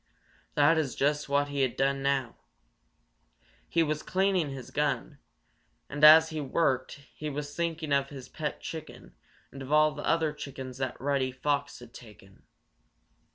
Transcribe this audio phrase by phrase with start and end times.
[0.55, 2.37] That is just what he had done now.
[3.69, 5.19] He was cleaning his gun,
[5.87, 9.13] and as he worked he was thinking of his pet chicken
[9.51, 12.41] and of all the other chickens that Reddy Fox had taken.